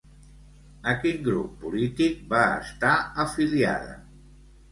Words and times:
A 0.93 0.93
quin 1.01 1.19
grup 1.27 1.51
polític 1.65 2.25
va 2.33 2.41
estar 2.63 2.93
afiliada? 3.25 3.95